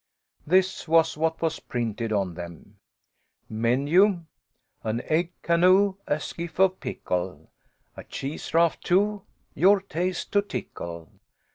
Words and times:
This 0.47 0.87
was 0.87 1.15
what 1.15 1.43
was 1.43 1.59
printed 1.59 2.11
on 2.11 2.33
them: 2.33 2.79
MENU. 3.47 4.23
An 4.83 5.01
egg 5.03 5.31
Canoe 5.43 5.97
A 6.07 6.19
Skiff 6.19 6.57
of 6.57 6.79
pickle 6.79 7.51
A 7.95 8.03
Cheese 8.03 8.51
Raft 8.55 8.83
too. 8.83 9.21
Your 9.53 9.79
taste 9.79 10.31
to 10.31 10.41
tickle. 10.41 11.11